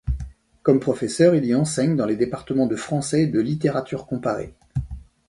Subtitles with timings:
[0.63, 4.55] Comme professeur, il y enseigne dans les départements de français et de littérature comparée.